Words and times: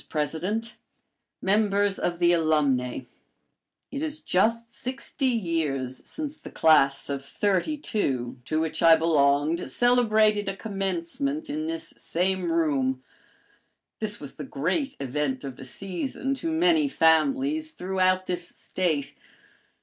PRESIDENT, 0.09 0.73
MEMBERS 1.43 1.99
OF 1.99 2.17
THE 2.17 2.31
ALUMNAE: 2.33 3.05
"It 3.91 4.01
is 4.01 4.19
just 4.19 4.71
sixty 4.71 5.27
years 5.27 5.95
since 6.09 6.39
the 6.39 6.49
class 6.49 7.07
of 7.07 7.23
'32, 7.23 8.39
to 8.43 8.59
which 8.59 8.81
I 8.81 8.95
belonged, 8.95 9.69
celebrated 9.69 10.49
a 10.49 10.55
commencement 10.57 11.51
in 11.51 11.67
this 11.67 11.93
same 11.97 12.51
room. 12.51 13.03
This 13.99 14.19
was 14.19 14.37
the 14.37 14.43
great 14.43 14.95
event 14.99 15.43
of 15.43 15.55
the 15.57 15.65
season 15.65 16.33
to 16.33 16.51
many 16.51 16.87
families 16.87 17.69
throughout 17.69 18.25
this 18.25 18.47
State. 18.47 19.13